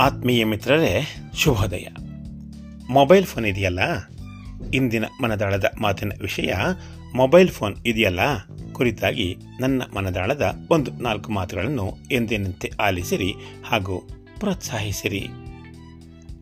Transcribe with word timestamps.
ಆತ್ಮೀಯ 0.00 0.44
ಮಿತ್ರರೇ, 0.44 1.14
ಶುಭೋದಯ. 1.34 1.86
ಮೊಬೈಲ್ 2.90 3.24
ಫೋನ್ 3.24 3.46
ಇದೆಯಲ್ಲ? 3.46 3.80
ಇಂದಿನ 4.74 5.04
ಮನದಾಳದ 5.22 5.64
ಮಾತಿನ 5.80 6.12
ವಿಷಯ, 6.20 6.54
ಮೊಬೈಲ್ 7.14 7.48
ಫೋನ್ 7.48 7.76
ಇದೆಯಲ್ಲ? 7.86 8.20
ಕುರಿತಾಗಿ 8.72 9.36
ನನ್ನ 9.60 9.82
ಮನದಾಳದ 9.96 10.54
ಒಂದು 10.70 10.90
ನಾಲ್ಕು 10.90 11.32
ಮಾತುಗಳನ್ನು 11.32 11.98
ಎಂದಿನಂತೆ 12.10 12.72
ಆಲಿಸಿರಿ 12.80 13.34
ಹಾಗೂ 13.66 14.08
ಪ್ರೋತ್ಸಾಹಿಸಿರಿ. 14.40 15.28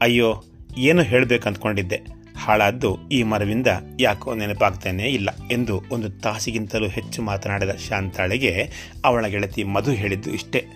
ಅಯ್ಯೋ, 0.02 0.44
ಏನು 0.78 1.02
ಹೇಳಬೇಕಂದ್ಕೊಂಡಿದ್ದೆ 1.02 2.02
ಹಾಳಾದ್ದು 2.36 2.98
ಈ 3.12 3.22
ಮರವಿಂದ 3.22 3.66
ಯಾಕೋ 4.00 4.34
ನೆನಪಾಗ್ತಾನೇ 4.34 5.04
ಇಲ್ಲ 5.04 5.30
ಎಂದು 5.50 5.82
ಒಂದು 5.90 6.10
ತಾಸಿಗಿಂತಲೂ 6.10 6.88
ಹೆಚ್ಚು 6.88 7.22
ಮಾತನಾಡಿದ 7.22 7.70
ಶಾಂತಾಳಿಗೆ 7.70 8.70
ಅವಳ 9.04 9.26
ಗೆಳತಿ 9.26 9.64
ಮಧು 9.64 9.90
ಹೇಳಿದ್ದು 9.90 10.30
ಇಷ್ಟೇ. 10.30 10.66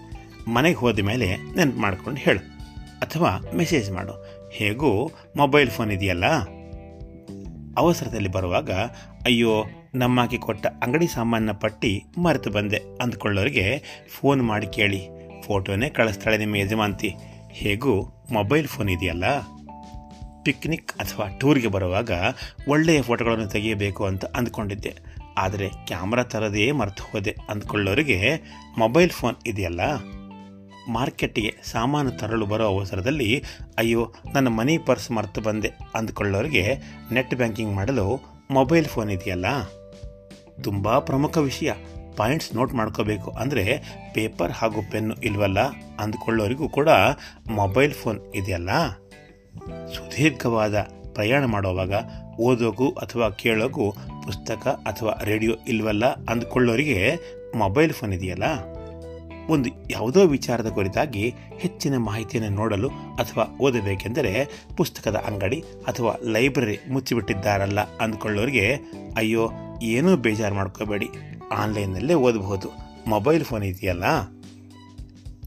ಮನೆಗೆ 0.49 0.77
ಹೋದ 0.77 0.99
ಮೇಲೆ 0.99 1.37
ನೆನಪು 1.37 1.81
ಮಾಡ್ಕೊಂಡು 1.81 2.21
ಹೇಳು. 2.21 2.60
ಅಥವಾ 3.03 3.53
ಮೆಸೇಜ್ 3.57 3.91
ಮಾಡು. 3.91 4.47
ಹೇಗೂ 4.53 5.11
ಮೊಬೈಲ್ 5.37 5.71
ಫೋನ್ 5.71 5.93
ಇದೆಯಲ್ಲ? 5.93 6.25
ಅವಸರದಲ್ಲಿ 7.79 8.29
ಬರುವಾಗ, 8.29 8.71
ಅಯ್ಯೋ, 9.25 9.65
ನಮ್ಮಾಕಿ 9.95 10.39
ಕೊಟ್ಟ 10.39 10.67
ಅಂಗಡಿ 10.67 11.07
ಸಾಮಾನಿನ 11.07 11.53
ಪಟ್ಟಿ 11.53 12.05
ಮರೆತು 12.19 12.51
ಬಂದೆ 12.51 12.77
ಅಂದ್ಕೊಳ್ಳೋರಿಗೆ 13.03 13.83
ಫೋನ್ 14.09 14.43
ಮಾಡಿ 14.43 14.67
ಕೇಳಿ. 14.67 15.09
ಫೋಟೋನೇ 15.47 15.89
ಕಳಿಸ್ತಾಳೆ 15.89 16.37
ನಿಮ್ಮ 16.37 16.57
ಯಜಮಾಂತಿ 16.57 17.15
ಹೇಗೂ 17.51 18.25
ಮೊಬೈಲ್ 18.33 18.67
ಫೋನ್ 18.67 18.91
ಇದೆಯಲ್ಲ? 18.91 19.25
ಪಿಕ್ನಿಕ್ 20.43 20.93
ಅಥವಾ 20.93 21.29
ಟೂರ್ಗೆ 21.39 21.69
ಬರುವಾಗ 21.69 22.11
ಒಳ್ಳೆಯ 22.69 23.03
ಫೋಟೋಗಳನ್ನು 23.03 23.47
ತೆಗೆಯಬೇಕು 23.47 24.05
ಅಂತ 24.05 24.25
ಅಂದ್ಕೊಂಡಿದ್ದೆ. 24.25 24.95
ಆದರೆ 25.39 25.69
ಕ್ಯಾಮ್ರಾ 25.69 26.23
ತರದೇ 26.23 26.73
ಮರೆತು 26.73 27.03
ಹೋದೆ 27.03 27.37
ಅಂದ್ಕೊಳ್ಳೋರಿಗೆ 27.49 28.41
ಮೊಬೈಲ್ 28.79 29.11
ಫೋನ್ 29.11 29.37
ಇದೆಯಲ್ಲ? 29.47 29.81
ಮಾರ್ಕೆಟ್ಗೆ 30.91 31.55
ಸಾಮಾನು 31.65 32.11
ತರಲು 32.11 32.47
ಬರೋ 32.47 32.65
ಅವಸರದಲ್ಲಿ, 32.65 33.45
ಅಯ್ಯೋ, 33.79 34.15
ನನ್ನ 34.35 34.49
ಮನಿ 34.49 34.79
ಪರ್ಸ್ 34.79 35.11
ಮರೆತು 35.11 35.41
ಬಂದೆ 35.41 35.71
ಅಂದ್ಕೊಳ್ಳೋರಿಗೆ 35.95 36.77
ನೆಟ್ 37.13 37.35
ಬ್ಯಾಂಕಿಂಗ್ 37.35 37.75
ಮಾಡಲು 37.75 38.07
ಮೊಬೈಲ್ 38.51 38.85
ಫೋನ್ 38.85 39.11
ಇದೆಯಲ್ಲ? 39.11 39.47
ತುಂಬ 40.63 40.99
ಪ್ರಮುಖ 40.99 41.39
ವಿಷಯ. 41.39 41.73
ಪಾಯಿಂಟ್ಸ್ 42.17 42.55
ನೋಟ್ 42.55 42.73
ಮಾಡ್ಕೋಬೇಕು 42.75 43.31
ಅಂದರೆ 43.31 43.65
ಪೇಪರ್ 44.15 44.53
ಹಾಗೂ 44.53 44.91
ಪೆನ್ನು 44.91 45.15
ಇಲ್ವಲ್ಲ 45.15 45.59
ಅಂದ್ಕೊಳ್ಳೋರಿಗೂ 46.01 46.69
ಕೂಡ 46.69 46.89
ಮೊಬೈಲ್ 47.49 47.93
ಫೋನ್ 47.93 48.21
ಇದೆಯಲ್ಲ? 48.35 48.71
ಸುದೀರ್ಘವಾದ 49.95 50.75
ಪ್ರಯಾಣ 51.15 51.45
ಮಾಡುವಾಗ 51.45 51.93
ಓದೋಗೂ 52.41 52.89
ಅಥವಾ 52.91 53.31
ಕೇಳೋಗು 53.31 53.97
ಪುಸ್ತಕ 54.27 54.69
ಅಥವಾ 54.87 55.25
ರೇಡಿಯೋ 55.25 55.55
ಇಲ್ವಲ್ಲ 55.69 56.05
ಅಂದ್ಕೊಳ್ಳೋರಿಗೆ 56.07 57.17
ಮೊಬೈಲ್ 57.55 57.93
ಫೋನ್ 57.93 58.15
ಇದೆಯಲ್ಲ? 58.15 58.45
ಒಂದು 59.51 59.69
ಯಾವುದೋ 59.91 60.27
ವಿಚಾರದ 60.27 60.67
ಕುರಿತಾಗಿ 60.67 61.35
ಹೆಚ್ಚಿನ 61.59 61.97
ಮಾಹಿತಿಯನ್ನು 61.97 62.51
ನೋಡಲು 62.51 62.89
ಅಥವಾ 62.89 63.57
ಓದಬೇಕೆಂದರೆ 63.61 64.49
ಪುಸ್ತಕದ 64.77 65.17
ಅಂಗಡಿ 65.17 65.65
ಅಥವಾ 65.87 66.31
ಲೈಬ್ರರಿ 66.31 66.79
ಮುಚ್ಚಿಬಿಟ್ಟಿದ್ದಾರಲ್ಲ 66.91 67.81
ಅಂದ್ಕೊಳ್ಳೋರಿಗೆ 67.81 68.77
ಅಯ್ಯೋ, 69.17 69.51
ಏನೂ 69.83 70.17
ಬೇಜಾರು 70.17 70.55
ಮಾಡ್ಕೋಬೇಡಿ. 70.55 71.09
ಆನ್ಲೈನ್ನಲ್ಲೇ 71.53 72.15
ಓದಬಹುದು. 72.15 72.69
ಮೊಬೈಲ್ 73.07 73.45
ಫೋನ್ 73.45 73.65
ಇದೆಯಲ್ಲ? 73.65 74.05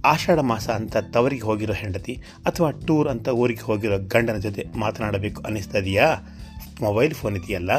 ಆಷಾಢ 0.05 0.39
ಮಾಸ 0.39 0.69
ಅಂತ 0.69 0.97
ತವರಿಗೆ 0.97 1.41
ಹೋಗಿರೋ 1.41 1.73
ಹೆಂಡತಿ 1.73 2.21
ಅಥವಾ 2.45 2.71
ಟೂರ್ 2.71 3.07
ಅಂತ 3.07 3.27
ಊರಿಗೆ 3.27 3.61
ಹೋಗಿರೋ 3.61 3.97
ಗಂಡನ 3.97 4.38
ಜೊತೆ 4.38 4.65
ಮಾತನಾಡಬೇಕು 4.77 5.41
ಅನ್ನಿಸ್ತಾ 5.41 5.77
ಇದೆಯಾ? 5.77 6.15
ಮೊಬೈಲ್ 6.81 7.13
ಫೋನ್ 7.13 7.38
ಇದೆಯಲ್ಲ? 7.38 7.71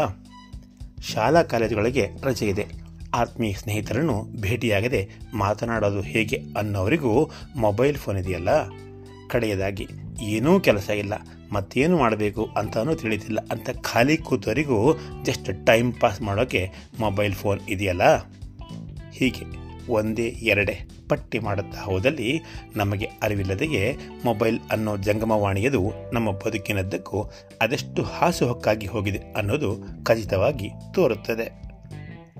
ಶಾಲಾ 1.02 1.42
ಕಾಲೇಜುಗಳಿಗೆ 1.42 2.08
ರಜೆ 2.22 2.46
ಇದೆ. 2.46 2.83
ಆತ್ಮೀಯ 3.14 3.52
ಸ್ನೇಹಿತರನ್ನು 3.52 4.40
ಭೇಟಿಯಾಗದೆ 4.40 5.08
ಮಾತನಾಡೋದು 5.34 6.00
ಹೇಗೆ 6.00 6.36
ಅನ್ನೋರಿಗೂ 6.56 7.30
ಮೊಬೈಲ್ 7.56 7.96
ಫೋನ್ 7.96 8.18
ಇದೆಯಲ್ಲ? 8.18 8.48
ಕಡೆಯದಾಗಿ, 9.28 9.86
ಏನೂ 10.22 10.60
ಕೆಲಸ 10.60 10.90
ಇಲ್ಲ, 10.90 11.14
ಮತ್ತೇನು 11.52 11.98
ಮಾಡಬೇಕು 11.98 12.48
ಅಂತಲೂ 12.56 12.94
ತಿಳಿತಿಲ್ಲ 12.94 13.38
ಅಂತ 13.50 13.70
ಖಾಲಿ 13.70 14.16
ಕೂತವರಿಗೂ 14.16 14.96
ಜಸ್ಟ್ 15.22 15.66
ಟೈಮ್ 15.66 15.94
ಪಾಸ್ 15.94 16.22
ಮಾಡೋಕ್ಕೆ 16.22 16.72
ಮೊಬೈಲ್ 17.00 17.32
ಫೋನ್ 17.32 17.60
ಇದೆಯಲ್ಲ? 17.68 18.02
ಹೀಗೆ 19.12 19.44
ಒಂದೇ 19.88 20.22
ಎರಡೇ 20.22 20.80
ಪಟ್ಟಿ 21.08 21.38
ಮಾಡುತ್ತಾ 21.38 21.80
ಹೋದಲ್ಲಿ 21.80 22.40
ನಮಗೆ 22.76 23.04
ಅರಿವಿಲ್ಲದೆಯೇ 23.22 23.96
ಮೊಬೈಲ್ 24.24 24.60
ಅನ್ನೋ 24.70 24.96
ಜಂಗಮವಾಣಿಯದು 24.96 25.82
ನಮ್ಮ 26.12 26.30
ಬದುಕಿನದ್ದಕ್ಕೂ 26.30 27.30
ಅದೆಷ್ಟು 27.60 28.02
ಹಾಸುಹೊಕ್ಕಾಗಿ 28.02 28.86
ಹೋಗಿದೆ 28.86 29.18
ಅನ್ನೋದು 29.36 29.70
ಖಚಿತವಾಗಿ 30.04 30.70
ತೋರುತ್ತದೆ. 30.94 31.63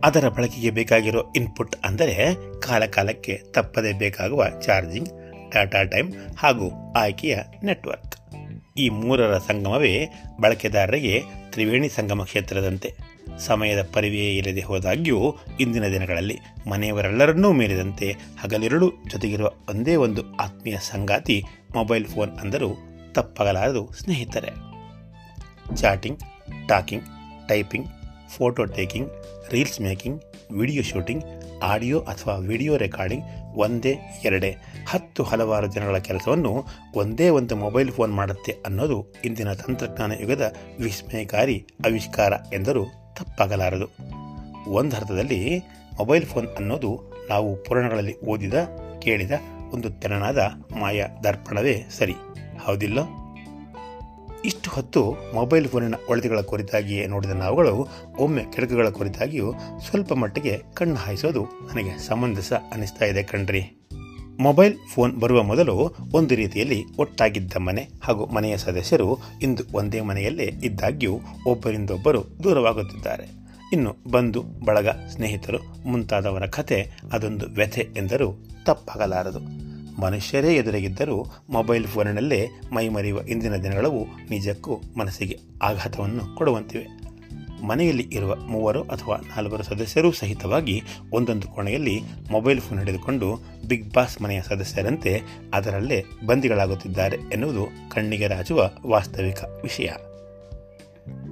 ಅದರ 0.05 0.29
ಬಳಕೆಗೆ 0.29 0.71
ಬೇಕಾಗಿರೋ 0.71 1.33
ಇನ್ಪುಟ್ 1.37 1.77
ಅಂದರೆ 1.85 2.35
ಕಾಲಕಾಲಕ್ಕೆ 2.61 3.41
ತಪ್ಪದೇ 3.51 3.93
ಬೇಕಾಗುವ 3.93 4.47
ಚಾರ್ಜಿಂಗ್ 4.63 5.09
ಡಾಟಾ 5.53 5.83
ಟೈಮ್ 5.83 6.13
ಹಾಗೂ 6.39 6.93
ಆಯ್ಕೆಯ 6.93 7.39
ನೆಟ್ವರ್ಕ್ 7.65 8.17
ಈ 8.79 8.89
ಮೂರರ 8.89 9.39
ಸಂಗಮವೇ 9.39 10.07
ಬಳಕೆದಾರರಿಗೆ 10.41 11.23
ತ್ರಿವೇಣಿ 11.51 11.89
ಸಂಗಮ 11.89 12.25
ಕ್ಷೇತ್ರದಂತೆ 12.25 12.95
ಸಮಯದ 13.39 13.89
ಪರಿವೆಯೇ 13.93 14.37
ಇಲ್ಲದೆ 14.37 14.61
ಹೋದಾಗ್ಯೂ 14.61 15.37
ಇಂದಿನ 15.61 15.87
ದಿನಗಳಲ್ಲಿ 15.89 16.39
ಮನೆಯವರೆಲ್ಲರನ್ನೂ 16.71 17.53
ಮೀರಿದಂತೆ 17.53 18.15
ಹಗಲಿರುಳು 18.41 18.93
ಜೊತೆಗಿರುವ 19.11 19.51
ಒಂದೇ 19.69 19.97
ಒಂದು 19.97 20.37
ಆತ್ಮೀಯ 20.37 20.77
ಸಂಗಾತಿ 20.79 21.45
ಮೊಬೈಲ್ 21.75 22.05
ಫೋನ್ 22.05 22.39
ಅಂದರೂ 22.39 22.77
ತಪ್ಪಾಗಲಾರದು 23.13 23.93
ಸ್ನೇಹಿತರೆ. 23.93 24.51
Chatting 25.77 26.19
talking 26.69 27.05
typing 27.49 27.89
photo 28.29 28.65
taking, 28.65 29.11
reels 29.51 29.81
making, 29.81 30.23
video 30.53 30.83
shooting, 30.83 31.25
audio 31.63 32.01
ಅಥವಾ 32.01 32.35
ವಿಡಿಯೋ 32.35 32.77
ರೆಕಾರ್ಡಿಂಗ್ 32.77 33.25
ಒಂದೇ, 33.55 33.97
ಎರಡೇ, 34.25 34.57
ಹತ್ತು 34.89 35.23
ಹಲವಾರು 35.23 35.67
ಜನಗಳ 35.67 35.99
ಕೆಲಸವನ್ನು 35.99 36.65
ಒಂದೇ 36.95 37.29
ಒಂದು 37.29 37.57
ಮೊಬೈಲ್ 37.57 37.93
ಫೋನ್ 37.93 38.15
ಮಾಡುತ್ತೆ 38.15 38.57
ಅನ್ನೋದು 38.67 39.07
ಇಂದಿನ 39.25 39.53
ತಂತ್ರಜ್ಞಾನ 39.53 40.13
ಯುಗದ 40.21 40.55
ವಿಸ್ಮಯಕಾರಿ 40.81 41.67
ಆವಿಷ್ಕಾರ 41.87 42.33
ಎಂದರೂ 42.53 42.85
ತಪ್ಪಾಗಲಾರದು. 42.85 43.87
ಒಂದು 44.71 44.97
ಅರ್ಥದಲ್ಲಿ, 44.97 45.59
ಮೊಬೈಲ್ 45.99 46.27
ಫೋನ್ 46.27 46.49
ಅನ್ನೋದು 46.49 47.13
ನಾವು 47.29 47.57
ಪುರಾಣಗಳಲ್ಲಿ 47.57 48.21
ಓದಿದ, 48.21 48.55
ಕೇಳಿದ 49.03 49.31
ಒಂದು 49.73 49.91
ತೆರನಾದ 49.91 50.39
ಮಾಯಾ 50.81 51.09
ದರ್ಪಣವೇ 51.25 51.83
ಸರಿ. 51.99 52.15
ಹೌದಿಲ್ಲೋ? 52.65 53.24
ಇಷ್ಟು 54.45 54.71
ಹೊತ್ತು 54.71 55.17
ಮೊಬೈಲ್ 55.35 55.69
ಫೋನಿನ 55.69 55.95
ಒಳತೆಗಳ 56.09 56.41
ಕುರಿತಾಗಿಯೇ 56.41 57.07
ನೋಡಿದ 57.07 57.31
ನಾವುಗಳು, 57.31 57.89
ಒಮ್ಮೆ 58.19 58.45
ಕೆಡಕುಗಳ 58.53 58.89
ಕುರಿತಾಗಿಯೂ 58.89 59.53
ಸ್ವಲ್ಪ 59.89 60.13
ಮಟ್ಟಿಗೆ 60.13 60.63
ಕಣ್ಣು 60.75 60.95
ಹಾಯಿಸೋದು 60.95 61.45
ನನಗೆ 61.45 61.99
ಸಮಂಜಸ 61.99 62.53
ಅನ್ನಿಸ್ತಾ 62.53 63.05
ಇದೆ 63.05 63.23
ಕಣ್ರಿ. 63.23 63.87
ಮೊಬೈಲ್ 64.41 64.75
ಫೋನ್ 64.95 65.21
ಬರುವ 65.21 65.43
ಮೊದಲು 65.43 65.97
ಒಂದು 66.13 66.35
ರೀತಿಯಲ್ಲಿ 66.35 66.85
ಒಟ್ಟಾಗಿದ್ದ 66.99 67.57
ಮನೆ 67.57 67.89
ಹಾಗೂ 68.03 68.27
ಮನೆಯ 68.27 68.57
ಸದಸ್ಯರು 68.57 69.19
ಇಂದು 69.43 69.63
ಒಂದೇ 69.75 70.01
ಮನೆಯಲ್ಲೇ 70.01 70.45
ಇದ್ದಾಗ್ಯೂ 70.45 71.21
ಒಬ್ಬರಿಂದೊಬ್ಬರು 71.47 72.25
ದೂರವಾಗುತ್ತಿದ್ದಾರೆ. 72.43 73.27
ಇನ್ನು 73.73 73.97
ಬಂಧು, 74.11 74.43
ಬಳಗ 74.43 74.89
ಸ್ನೇಹಿತರು 74.89 75.89
ಮುಂತಾದವರ 75.89 76.47
ಕಥೆ 76.47 76.91
ಅದೊಂದು 77.13 77.47
ವ್ಯಥೆ 77.47 77.89
ಎಂದರೂ 77.97 78.45
ತಪ್ಪಾಗಲಾರದು. 78.67 79.64
ಮನುಷ್ಯರೇ 80.05 80.55
ಎದುರಿಗಿದ್ದರೂ 80.55 81.27
ಮೊಬೈಲ್ 81.51 81.85
ಫೋನಿನಲ್ಲೇ 81.85 82.49
ಮೈಮರೆಯುವ 82.73 83.21
ಇಂದಿನ 83.29 83.57
ದಿನಗಳವು 83.57 84.07
ನಿಜಕ್ಕೂ 84.31 84.81
ಮನಸ್ಸಿಗೆ 84.99 85.39
ಆಘಾತವನ್ನು 85.63 86.37
ಕೊಡುವಂತಿವೆ. 86.37 87.05
ಮನೆಯಲ್ಲಿ 87.67 88.09
ಇರುವ 88.13 88.35
ಮೂವರು 88.35 88.83
ಅಥವಾ 88.83 89.17
ನಾಲ್ವರು 89.17 89.63
ಸದಸ್ಯರೂ 89.63 90.13
ಸಹಿತವಾಗಿ 90.13 90.83
ಒಂದೊಂದು 91.13 91.49
ಕೋಣೆಯಲ್ಲಿ 91.49 92.01
ಮೊಬೈಲ್ 92.31 92.61
ಫೋನ್ 92.61 92.81
ಹಿಡಿದುಕೊಂಡು 92.81 93.39
ಬಿಗ್ 93.69 93.95
ಬಾಸ್ 93.95 94.23
ಮನೆಯ 94.23 94.43
ಸದಸ್ಯರಂತೆ 94.43 95.21
ಅದರಲ್ಲೇ 95.55 96.05
ಬಂದಿಗಳಾಗುತ್ತಿದ್ದಾರೆ 96.27 97.17
ಎನ್ನುವುದು 97.33 97.67
ಕಣ್ಣಿಗೆ 97.91 98.27
ರಾಜುವ 98.27 98.71
ವಾಸ್ತವಿಕ 98.87 99.45
ವಿಷಯ. 99.63 99.89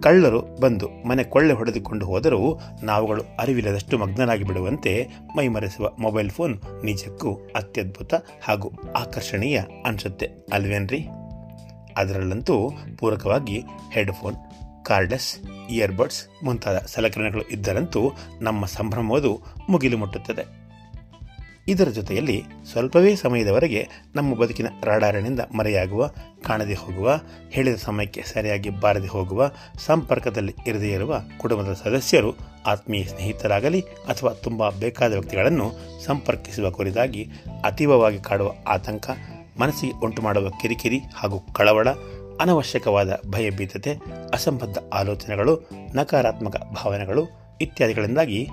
ಕಳ್ಳರು 0.02 0.60
ಬಂದು 0.60 0.88
ಮನೆ 1.08 1.24
ಕೊಳ್ಳೆ 1.24 1.54
ಹೊಡೆದುಕೊಂಡು 1.54 2.06
ಹೋದರೂ 2.06 2.60
ನಾವುಗಳು 2.82 3.22
ಅರಿವಿಲ್ಲದಷ್ಟು 3.40 3.98
ಮಗ್ನರಾಗಿ 3.98 4.44
ಬಿಡುವಂತೆ 4.44 5.08
ಮೈಮರೆಸುವ 5.36 5.90
ಮೊಬೈಲ್ 5.98 6.30
ಫೋನ್ 6.30 6.84
ನಿಜಕ್ಕೂ 6.84 7.34
ಅತ್ಯದ್ಭುತ 7.34 8.14
ಹಾಗೂ 8.42 8.72
ಆಕರ್ಷಣೀಯ 8.96 9.60
ಅನಿಸುತ್ತೆ, 9.86 10.30
ಅಲ್ವೇನ್ರಿ? 10.52 11.08
ಅದರಲ್ಲಂತೂ 11.96 12.70
ಪೂರಕವಾಗಿ 12.98 13.62
ಹೆಡ್ಫೋನ್ 13.92 14.36
ಕಾರ್ಡಸ್ 14.84 15.38
ಇಯರ್ಬಡ್ಸ್ 15.70 16.44
ಮುಂತಾದ 16.44 16.78
ಸಲಕರಣೆಗಳು 16.78 17.42
ಇದ್ದರಂತೂ 17.42 18.12
ನಮ್ಮ 18.40 18.66
ಸಂಭ್ರಮವದು 18.66 19.40
ಮುಗಿಲು 19.68 19.98
ಮುಟ್ಟುತ್ತದೆ. 19.98 20.61
ಇದರ 21.68 21.88
ಜೊತೆಯಲ್ಲಿ 21.88 22.42
ಸ್ವಲ್ಪವೇ 22.72 23.16
ಸಮಯದವರೆಗೆ 23.16 23.88
ನಮ್ಮ 24.14 24.34
ಬದುಕಿನ 24.34 24.66
ರಾಡಾರಿನಿಂದ 24.84 25.40
ಮರೆಯಾಗುವ, 25.54 26.06
ಕಾಣದೆ 26.46 26.74
ಹೋಗುವ, 26.74 27.20
ಹೇಳಿದ 27.50 27.74
ಸಮಯಕ್ಕೆ 27.74 28.22
ಸರಿಯಾಗಿ 28.22 28.70
ಬಾರದೆ 28.70 29.06
ಹೋಗುವ, 29.06 29.50
ಸಂಪರ್ಕದಲ್ಲಿ 29.86 30.54
ಇರದೇ 30.66 30.88
ಇರುವ 30.88 31.22
ಕುಟುಂಬದ 31.40 31.72
ಸದಸ್ಯರು, 31.72 32.34
ಆತ್ಮೀಯ 32.66 33.04
ಸ್ನೇಹಿತರಾಗಲಿ 33.04 33.80
ಅಥವಾ 33.80 34.32
ತುಂಬ 34.32 34.68
ಬೇಕಾದ 34.68 35.12
ವ್ಯಕ್ತಿಗಳನ್ನು 35.12 35.72
ಸಂಪರ್ಕಿಸುವ 36.04 36.70
ಕುರಿತಾಗಿ 36.70 37.30
ಅತೀವವಾಗಿ 37.64 38.18
ಕಾಡುವ 38.18 38.52
ಆತಂಕ, 38.68 39.10
ಮನಸ್ಸಿಗೆ 39.60 40.04
ಉಂಟು 40.04 40.22
ಮಾಡುವ 40.22 40.50
ಕಿರಿಕಿರಿ 40.50 40.98
ಹಾಗೂ 41.14 41.40
ಕಳವಳ, 41.40 41.88
ಅನವಶ್ಯಕವಾದ 42.40 43.20
ಭಯಭೀತತೆ 43.30 43.94
ಅಸಂಬದ್ಧ 44.32 44.78
ಆಲೋಚನೆಗಳು, 44.92 45.70
ನಕಾರಾತ್ಮಕ 45.94 46.56
ಭಾವನೆಗಳು 46.56 47.42
ಇತ್ಯಾದಿಗಳಿಂದಾಗಿ 47.60 48.48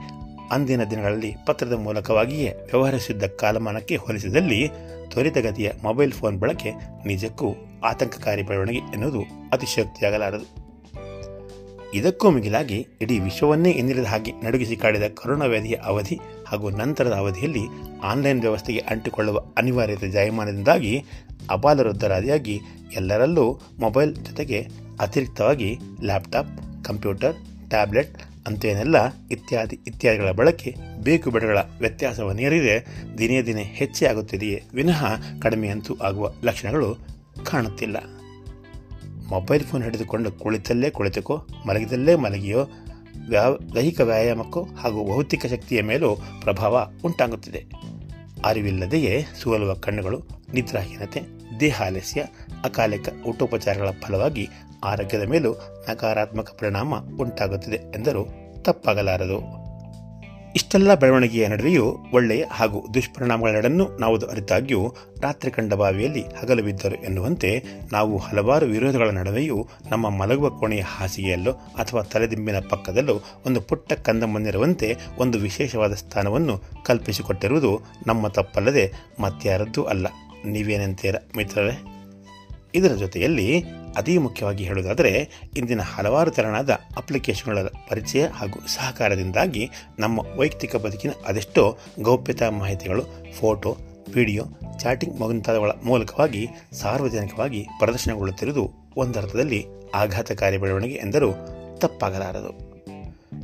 ಅಂದಿನ 0.51 0.83
ದಿನಗಳಲ್ಲಿ 0.83 1.35
ಪತ್ರದ 1.45 1.73
ಮೂಲಕವಾಗಿಯೇ 1.73 2.49
ವ್ಯವಹರಿಸಿದ್ದ 2.49 3.23
ಕಾಲಮಾನಕ್ಕೆ 3.23 3.95
ಹೋಲಿಸಿದಲ್ಲಿ 3.95 4.69
ತ್ವರಿತಗತಿಯ 5.09 5.71
ಮೊಬೈಲ್ 5.83 6.11
ಫೋನ್ 6.11 6.39
ಬಳಕೆ 6.39 6.71
ನಿಜಕ್ಕೂ 7.05 7.55
ಆತಂಕಕಾರಿ 7.85 8.41
ಬೆಳವಣಿಗೆ 8.41 8.77
ಎನ್ನುವುದು 8.77 9.21
ಅತಿಶಯೋಕ್ತಿಯಾಗಲಾರದು. 9.51 10.69
ಇದಕ್ಕೂ 11.93 12.29
ಮಿಗಿಲಾಗಿ 12.29 12.87
ಇಡೀ 13.01 13.19
ವಿಶ್ವವನ್ನೇ 13.19 13.71
ಎಂದಿರದ 13.71 14.05
ಹಾಗೆ 14.05 14.31
ನಡುಗಿಸಿ 14.31 14.75
ಕಾಡಿದ 14.75 15.03
ಕೊರೋನಾ 15.13 15.45
ವ್ಯಾಧಿಯ 15.45 15.73
ಅವಧಿ 15.73 16.19
ಹಾಗೂ 16.47 16.69
ನಂತರದ 16.69 17.11
ಅವಧಿಯಲ್ಲಿ 17.11 17.63
ಆನ್ಲೈನ್ 18.03 18.41
ವ್ಯವಸ್ಥೆಗೆ 18.41 18.79
ಅಂಟಿಕೊಳ್ಳುವ 18.79 19.39
ಅನಿವಾರ್ಯತೆ 19.57 20.09
ಜಾಯಮಾನದಿಂದಾಗಿ 20.09 21.05
ಅಪಾಲವೃದ್ಧರಾದಿಯಾಗಿ 21.49 22.61
ಎಲ್ಲರಲ್ಲೂ 22.93 23.59
ಮೊಬೈಲ್ 23.79 24.15
ಜೊತೆಗೆ 24.15 24.67
ಅತಿರಿಕ್ತವಾಗಿ 24.99 25.77
ಲ್ಯಾಪ್ಟಾಪ್, 26.01 26.83
ಕಂಪ್ಯೂಟರ್, 26.85 27.35
ಟ್ಯಾಬ್ಲೆಟ್ 27.69 28.17
ಅಂತೇನೆಲ್ಲ 28.49 28.95
ಇತ್ಯಾದಿ 29.31 29.79
ಇತ್ಯಾದಿಗಳ 29.87 30.31
ಬಳಕೆ 30.31 30.75
ಬೇಕು 30.99 31.29
ವ್ಯತ್ಯಾಸವ 31.29 31.71
ವ್ಯತ್ಯಾಸವನ್ನೇರಿದೆ 31.79 33.03
ದಿನೇ 33.17 33.41
ದಿನೇ 33.41 33.63
ಹೆಚ್ಚೇ 33.63 34.05
ಆಗುತ್ತಿದೆಯೇ? 34.05 34.63
ವಿನಃ 34.73 35.05
ಕಡಿಮೆಯಂತೂ 35.41 35.97
ಆಗುವ 36.03 36.31
ಲಕ್ಷಣಗಳು 36.43 36.95
ಕಾಣುತ್ತಿಲ್ಲ. 37.45 37.97
ಮೊಬೈಲ್ 39.29 39.63
ಫೋನ್ 39.63 39.83
ಹಿಡಿದುಕೊಂಡು 39.83 40.31
ಕುಳಿತಲ್ಲೇ 40.31 40.89
ಕುಳಿತುಕೋ, 40.89 41.47
ಮಲಗಿದಲ್ಲೇ 41.67 42.15
ಮಲಗಿಯೋ, 42.15 42.67
ವ್ಯಾ, 43.29 43.43
ದೈಹಿಕ 43.75 44.01
ವ್ಯಾಯಾಮಕ್ಕೂ 44.01 44.63
ಹಾಗೂ 44.63 45.05
ಭೌತಿಕ 45.05 45.45
ಶಕ್ತಿಯ 45.45 45.81
ಮೇಲೂ 45.81 46.15
ಪ್ರಭಾವ 46.15 46.87
ಉಂಟಾಗುತ್ತಿದೆ. 47.05 47.65
ಅರಿವಿಲ್ಲದೆಯೇ 48.45 49.25
ಸೋಲುವ 49.41 49.73
ಕಣ್ಣುಗಳು, 49.73 50.21
ನಿದ್ರಾಹೀನತೆ, 50.53 51.21
ದೇಹಾಲಸ್ಯ, 51.59 52.25
ಅಕಾಲಿಕ 52.63 53.09
ಊಟೋಪಚಾರಗಳ 53.27 53.89
ಫಲವಾಗಿ 54.01 54.47
ಆರೋಗ್ಯದ 54.83 55.21
ಮೇಲೂ 55.21 55.53
ನಕಾರಾತ್ಮಕ 55.89 56.49
ಪರಿಣಾಮ 56.59 56.95
ಉಂಟಾಗುತ್ತಿದೆ 56.99 57.75
ಎಂದರೂ 57.75 58.27
ತಪ್ಪಾಗಲಾರದು. 58.63 59.69
ಇಷ್ಟೆಲ್ಲ 60.55 60.93
ಬೆಳವಣಿಗೆಯ 60.93 61.47
ನಡುವೆಯೂ 61.47 61.97
ಒಳ್ಳೆಯ 62.13 62.45
ಹಾಗೂ 62.51 62.87
ದುಷ್ಪರಿಣಾಮಗಳೆರಡನ್ನು 62.93 63.97
ನಾವು 63.99 64.17
ಅರಿತಾಗ್ಯೂ 64.17 64.95
ರಾತ್ರಿ 65.21 65.51
ಕಂಡ 65.51 65.73
ಬಾವಿಯಲ್ಲಿ 65.73 66.21
ಹಗಲು 66.21 66.63
ಬಿದ್ದರು 66.63 67.03
ಎನ್ನುವಂತೆ 67.03 67.63
ನಾವು 67.91 68.17
ಹಲವಾರು 68.17 68.65
ವಿರೋಧಗಳ 68.65 69.09
ನಡುವೆಯೂ 69.09 69.67
ನಮ್ಮ 69.91 70.09
ಮಲಗುವ 70.09 70.49
ಕೋಣೆಯ 70.49 70.81
ಹಾಸಿಗೆಯಲ್ಲೋ 70.81 71.51
ಅಥವಾ 71.51 72.01
ತಲೆದಿಂಬಿನ 72.01 72.59
ಪಕ್ಕದಲ್ಲೋ 72.69 73.21
ಒಂದು 73.45 73.61
ಪುಟ್ಟ 73.61 73.93
ಕಂದಮ್ಮನಿರುವಂತೆ 73.93 74.95
ಒಂದು 75.17 75.37
ವಿಶೇಷವಾದ 75.37 75.93
ಸ್ಥಾನವನ್ನು 75.93 76.61
ಕಲ್ಪಿಸಿಕೊಟ್ಟಿರುವುದು 76.85 77.81
ನಮ್ಮ 78.07 78.27
ತಪ್ಪಲ್ಲದೆ 78.27 78.93
ಮತ್ಯಾರದ್ದೂ 79.19 79.83
ಅಲ್ಲ. 79.83 80.07
ನೀವೇನಂತೀರ 80.45 81.15
ಮಿತ್ರರೇ? 81.37 81.83
ಇದರ 82.75 82.95
ಜೊತೆಯಲ್ಲಿ 82.95 83.63
ಅತಿ 83.95 84.17
ಮುಖ್ಯವಾಗಿ 84.17 84.63
ಹೇಳುವುದಾದರೆ, 84.63 85.29
ಇಂದಿನ 85.57 85.81
ಹಲವಾರು 85.81 86.31
ತೆರನಾದ 86.31 86.69
ಅಪ್ಲಿಕೇಶನ್ಗಳ 86.97 87.67
ಪರಿಚಯ 87.89 88.27
ಹಾಗೂ 88.27 88.67
ಸಹಕಾರದಿಂದಾಗಿ 88.67 89.69
ನಮ್ಮ 89.99 90.19
ವೈಯಕ್ತಿಕ 90.37 90.75
ಬದುಕಿನ 90.75 91.11
ಅದೆಷ್ಟೋ 91.27 91.77
ಗೌಪ್ಯತಾ 92.01 92.49
ಮಾಹಿತಿಗಳು, 92.49 93.03
ಫೋಟೋ, 93.39 93.77
ವಿಡಿಯೋ, 94.13 94.43
ಚಾಟಿಂಗ್ 94.79 95.19
ಮುಂತಾದವುಗಳ 95.19 95.71
ಮೂಲಕವಾಗಿ 95.83 96.47
ಸಾರ್ವಜನಿಕವಾಗಿ 96.73 97.67
ಪ್ರದರ್ಶನಗೊಳ್ಳುತ್ತಿರುವುದು 97.79 98.71
ಒಂದರ್ಥದಲ್ಲಿ 98.97 99.65
ಆಘಾತಕಾರಿ 99.95 100.57
ಬೆಳವಣಿಗೆ 100.57 100.95
ಎಂದರೂ 100.95 101.31
ತಪ್ಪಾಗಲಾರದು. 101.77 102.69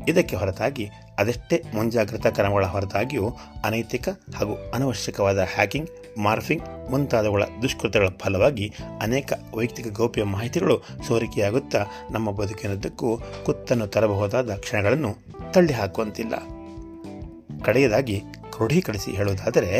ಇದಕ್ಕೆ 0.08 0.36
ಹೊರತಾಗಿ 0.36 0.90
ಅದೆಷ್ಟೇ 1.20 1.64
ಮುಂಜಾಗ್ರತಾ 1.74 2.30
ಕ್ರಮಗಳ 2.30 2.66
ಹೊರತಾಗಿಯೂ 2.66 3.38
ಅನೈತಿಕ 3.66 4.10
ಹಾಗೂ 4.10 4.72
ಅನವಶ್ಯಕವಾದ 4.74 5.38
ಹ್ಯಾಕಿಂಗ್, 5.38 5.90
ಮಾರ್ಫಿಂಗ್ 6.18 6.64
ಮುಂತಾದವುಗಳ 6.90 7.44
ದುಷ್ಕೃತ್ಯಗಳ 7.62 8.08
ಫಲವಾಗಿ 8.22 8.68
ಅನೇಕ 9.02 9.34
ವೈಯಕ್ತಿಕ 9.56 9.88
ಗೌಪ್ಯ 9.92 10.24
ಮಾಹಿತಿಗಳು 10.24 10.78
ಸೋರಿಕೆಯಾಗುತ್ತಾ 11.08 11.82
ನಮ್ಮ 12.12 12.32
ಬದುಕಿನದ್ದಕ್ಕೂ 12.32 13.10
ಕುತ್ತನ್ನು 13.46 13.88
ತರಬಹುದಾದ 13.88 14.56
ಕ್ಷಣಗಳನ್ನು 14.56 15.12
ತಳ್ಳಿ 15.54 15.74
ಹಾಕುವಂತಿಲ್ಲ 15.74 16.36
ಕಡೆಯದಾಗಿ 17.64 18.18
ಕ್ರೋಢೀಕರಿಸಿ 18.50 19.12
ಹೇಳುವುದಾದರೆ 19.12 19.72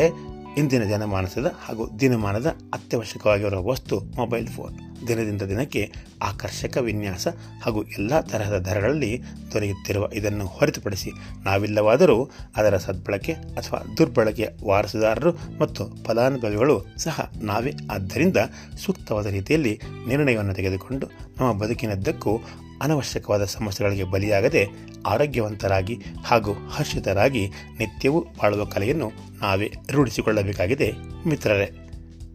ಇಂದಿನ 0.56 0.84
ಜನಮಾನಸದ 0.84 1.54
ಹಾಗೂ 1.64 1.90
ದಿನಮಾನದ 2.00 2.46
ಅತ್ಯವಶ್ಯಕವಾಗಿರುವ 2.46 3.64
ವಸ್ತು 3.64 4.00
ಮೊಬೈಲ್ 4.00 4.46
ಫೋನ್. 4.46 4.76
ದಿನದಿಂದ 5.08 5.42
ದಿನಕ್ಕೆ 5.42 5.92
ಆಕರ್ಷಕ 6.22 6.76
ವಿನ್ಯಾಸ 6.76 7.28
ಹಾಗೂ 7.62 7.82
ಎಲ್ಲ 7.82 8.20
ತರಹದ 8.20 8.58
ದರಗಳಲ್ಲಿ 8.58 9.22
ದೊರೆಯುತ್ತಿರುವ 9.52 10.08
ಇದನ್ನು 10.14 10.46
ಹೊರತುಪಡಿಸಿ 10.46 11.10
ನಾವಿಲ್ಲವಾದರೂ 11.44 12.30
ಅದರ 12.56 12.76
ಸದ್ಬಳಕೆ 12.76 13.32
ಅಥವಾ 13.32 13.80
ದುರ್ಬಳಕೆಯ 13.98 14.48
ವಾರಸುದಾರರು 14.64 15.32
ಮತ್ತು 15.60 16.04
ಫಲಾನುಭವಿಗಳು 16.04 16.86
ಸಹ 16.96 17.30
ನಾವೇ. 17.42 17.74
ಆದ್ದರಿಂದ 17.90 18.36
ಸೂಕ್ತವಾದ 18.84 19.26
ರೀತಿಯಲ್ಲಿ 19.26 19.80
ನಿರ್ಣಯವನ್ನು 20.08 20.54
ತೆಗೆದುಕೊಂಡು 20.54 21.06
ನಮ್ಮ 21.40 21.52
ಬದುಕಿನದ್ದಕ್ಕೂ 21.52 22.40
ಅನವಶ್ಯಕವಾದ 22.82 23.44
ಸಮಸ್ಯೆಗಳಿಗೆ 23.44 24.04
ಬಲಿಯಾಗದೆ 24.04 24.66
ಆರೋಗ್ಯವಂತರಾಗಿ 25.06 25.98
ಹಾಗೂ 26.24 26.52
ಹರ್ಷಿತರಾಗಿ 26.52 27.48
ನಿತ್ಯವೂ 27.78 28.20
ಬಾಳುವ 28.20 28.64
ಕಲೆಯನ್ನು 28.64 29.12
ನಾವೇ 29.40 29.72
ರೂಢಿಸಿಕೊಳ್ಳಬೇಕಾಗಿದೆ 29.90 30.92
ಮಿತ್ರರೇ. 31.26 31.70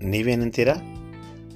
ನೀವೇನಂತೀರಾ 0.04 0.74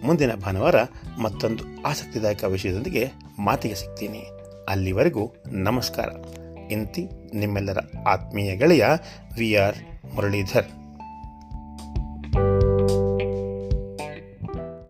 ಮುಂದಿನ 0.04 0.34
ಭಾನುವಾರ 0.34 0.76
ಮತ್ತೊಂದು 1.20 1.64
ಆಸಕ್ತಿದಾಯಕ 1.86 2.44
ವಿಷಯದೊಂದಿಗೆ 2.44 3.12
ಮಾತಿಗೆ 3.40 3.76
ಸಿಗ್ತೀನಿ. 3.76 4.24
ಅಲ್ಲಿವರೆಗೂ 4.70 5.34
ನಮಸ್ಕಾರ. 5.52 6.10
ಇಂತಿ 6.72 7.08
ನಿಮ್ಮೆಲ್ಲರ 7.34 7.78
ಆತ್ಮೀಯ 8.08 8.56
ಗೆಳೆಯ 8.56 8.86
ವಿ 9.38 9.56
ಆರ್ 9.56 9.78
ಮುರಳೀಧರ್. 10.16 10.85